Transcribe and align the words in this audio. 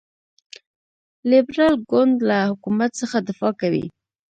لیبرال 1.29 1.75
ګوند 1.89 2.15
له 2.29 2.37
حکومت 2.51 2.91
څخه 3.01 3.17
دفاع 3.27 3.53
کوي. 3.61 3.85